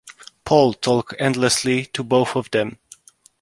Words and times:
Paul 0.45 0.73
talked 0.73 1.13
endlessly 1.19 1.85
to 1.93 2.03
both 2.03 2.35
of 2.35 2.49
them. 2.49 2.79